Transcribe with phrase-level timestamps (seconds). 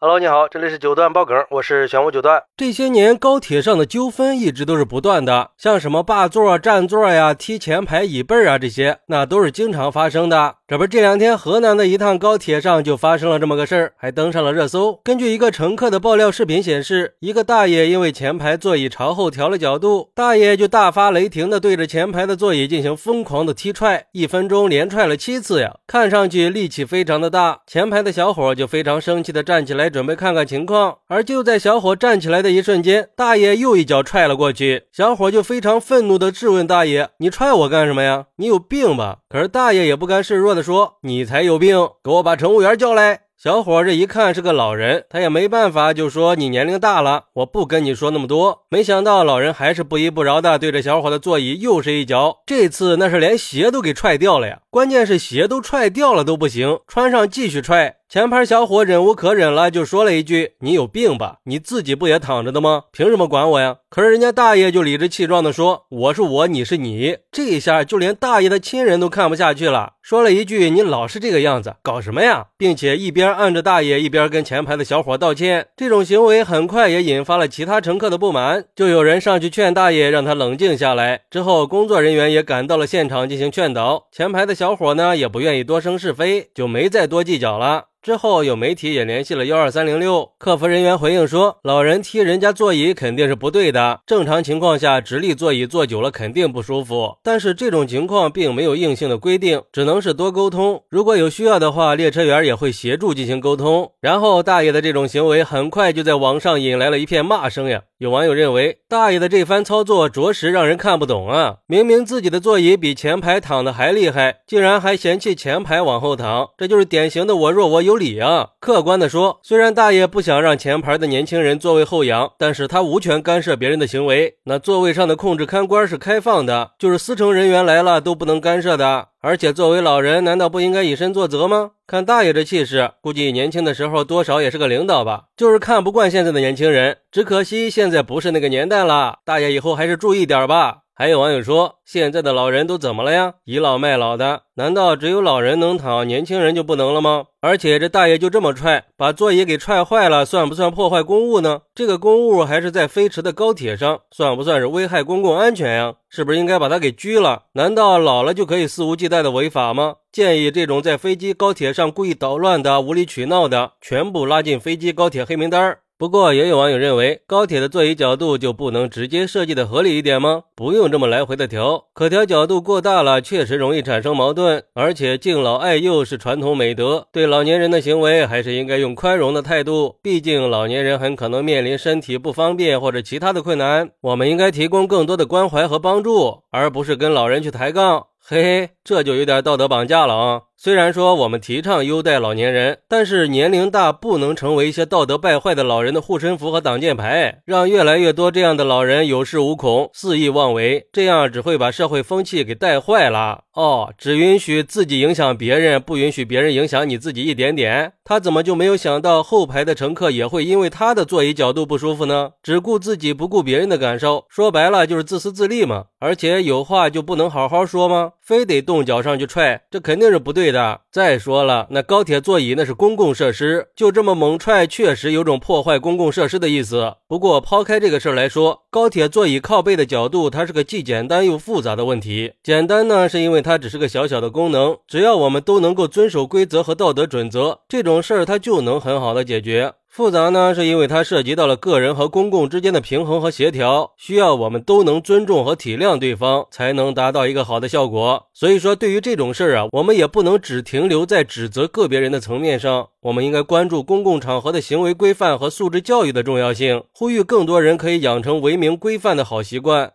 [0.00, 2.40] Hello，你好，这里是九段爆梗，我是玄武九段。
[2.56, 10.54] 这些年高铁上的纠纷一直都是不断的，像什么霸座、占座呀、踢前排椅背啊这些，那都是经常发生的。
[10.68, 15.00] 这不这两天河南的一趟高铁上就发生了这么个事儿，还登上了热搜。
[15.02, 27.62] 根据一个乘客的爆料视频显示，一个大爷因为前排座椅朝后调了角度，大爷就大发雷霆的对着前排的座椅进行疯狂的踢踹，一分钟连踹了七次呀，看上去力气非常的大。
[27.66, 29.87] 前排的小伙就非常生气的站起来。
[29.90, 34.84] 准备看看情况，而就在小伙站起来的一瞬间，大爷又一脚踹了过去。
[34.92, 38.26] 小伙就非常愤怒地质问大爷：“你踹我干什么呀？
[38.36, 54.58] 你有病吧？”可是大爷也不甘示弱地说：“你才有病，给我把乘务员叫来。”小伙这一看是个老人，他也没办法，就说：“你年龄大了，我不跟你说那么多。”没想到老人还是不依不饶的对着小伙的座椅又是一脚，这次那是连鞋都给踹掉了呀！
[54.78, 57.96] 关键是鞋都踹掉了都不行，穿上继续踹。
[58.08, 61.40] 前排小伙忍无可忍了，就说了一句：“你有病吧？
[61.44, 62.84] 你自己不也躺着的吗？
[62.90, 75.66] 凭什么管我呀？”可是人家大爷就理直气壮地说：“我是我，你是你。”这一下就连大爷的亲人都看不下去了，说了一句：“你老是这个样子，搞什么呀？”并且一边按着大爷，一边跟前排的小伙道歉。
[75.76, 81.20] 这种行为很快也引发了其他乘客的不满，就有人上去劝大爷，让他冷静下来。
[81.30, 84.06] 之后工作人员也赶到了现场进行劝导。
[84.10, 87.86] 前排的小小伙呢，也不愿意多生是非，就没再多计较了。
[88.08, 94.00] 之后有媒体也联系了幺二三零六客服人员，回应说，老人踢人家座椅肯定是不对的。
[94.06, 97.18] 正常情况下，直立座椅坐久了肯定不舒服。
[97.22, 100.82] 但是这种情况并没有硬性的规定，只能是多沟通。
[100.88, 103.92] 如果有需要的话，列车员也会协助进行沟通。
[104.00, 107.82] 然后大爷的这种行为很快就在网上引来了一片骂声呀。
[107.98, 111.56] 有网友认为，大爷的这番操作着实让人看不懂啊！
[111.66, 118.50] 明明自己的座椅比前排躺的还厉害，竟然还嫌弃前排往后躺，这就是典型的我弱我有理啊！
[118.60, 124.36] 客观的说，虽然大爷不想让前排的年轻人座位后仰，但是他无权干涉别人的行为。
[124.44, 129.08] 那座位上的控制看官是开放的，就是司乘人员来了都不能干涉的。
[129.20, 131.72] 而且作为老人，难道不应该以身作则吗？
[131.86, 135.24] 看大爷这气势，估计年轻的时候多少也是个领导吧。
[135.36, 139.18] 就是看不惯现在的年轻人，只可惜现在不是那个年代了。
[139.24, 140.82] 大爷以后还是注意点吧。
[141.00, 143.34] 还有网友说，现在的老人都怎么了呀？
[143.44, 147.26] 倚老卖老的，难道只有老人能躺，年轻人就不能了吗？
[147.40, 151.60] 而且这大爷就这么踹，把座椅给踹坏了，算不算破坏公物呢？
[151.72, 155.94] 这个公物还是在飞驰的高铁上，算不算是危害公共安全呀？
[156.08, 157.44] 是不是应该把他给拘了？
[157.52, 159.94] 难道老了就可以肆无忌惮的违法吗？
[160.10, 165.78] 建议这种在飞机、高铁上故意捣乱的、无理取闹的，全部拉进飞机、高铁黑名单。
[165.98, 170.44] 不过，也有网友认为，高铁的座椅角度就不能直接设计的合理一点吗？
[170.54, 174.62] 不用这么来回的调，可调角度过大了，确实容易产生矛盾。
[174.74, 179.96] 而且敬老爱幼是传统美德，对老年人的行为还是应该用宽容的态度。
[180.00, 188.06] 毕竟老年人很可能面临身体不方便或者其他的困难，我们应该提供更多的关怀和帮助，而不是跟老人去抬杠。
[188.24, 190.42] 嘿嘿，这就有点道德绑架了啊！
[190.60, 203.44] 虽然说我们提倡优待老年人，但是年龄大不能成为一些道德败坏的老人的护身符和挡箭牌，让越来越多这样的老人有恃无恐、肆意妄为，这样只会把社会风气给带坏了。
[203.54, 207.92] 哦，只允许自己影响别人，不允许别人影响你自己一点点。
[208.04, 212.30] 他怎么就没有想到后排的乘客也会因为他的座椅角度不舒服呢？
[212.42, 215.84] 只顾自己不顾别人的感受，说白了就是自私自利嘛。
[216.00, 218.12] 而且有话就不能好好说吗？
[218.20, 220.47] 非得动脚上去踹，这肯定是不对。
[220.48, 226.94] 对的，再说了，那高铁座椅那是公共设施，就这么猛踹，确实有种破坏公共设施的意思。
[227.06, 232.32] 不过抛开这个事儿来说，高铁座椅靠背的角度，它是个既简单又复杂的问题。
[232.42, 239.74] 简单呢，是因为它只是个小小的功能，只要我们都能够遵守规则和道德准则，这种事儿它就能很好的解决。
[239.98, 248.28] 复杂呢，是因为它涉及到了个人和公共之间的平衡和协调，需要我们都能尊重和体谅对方，才能达到一个好的效果。
[248.32, 259.94] 所以说，对于这种事儿啊，我们也不能只停留在指责个别人的层面上，我们应该关注公共场合的行为规范和素质教育的重要性，呼吁更多人可以养成文明规范的好习惯。